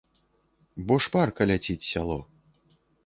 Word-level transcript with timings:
Бо 0.87 0.95
шпарка 1.05 1.41
ляціць 1.53 1.87
сяло. 1.91 2.17